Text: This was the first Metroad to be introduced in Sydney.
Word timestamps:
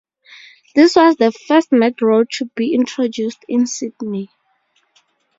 This 0.73 0.95
was 0.95 1.15
the 1.17 1.31
first 1.31 1.69
Metroad 1.71 2.27
to 2.39 2.45
be 2.55 2.73
introduced 2.73 3.45
in 3.47 3.67
Sydney. 3.67 4.31